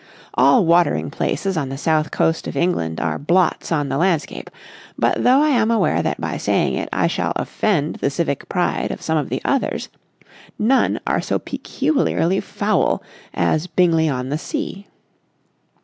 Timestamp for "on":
1.57-1.69, 3.71-3.87, 14.09-14.29